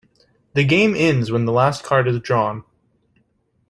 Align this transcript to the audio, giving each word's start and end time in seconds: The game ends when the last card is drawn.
The 0.55 0.63
game 0.63 0.95
ends 0.97 1.31
when 1.31 1.45
the 1.45 1.51
last 1.51 1.83
card 1.83 2.07
is 2.07 2.19
drawn. 2.19 2.63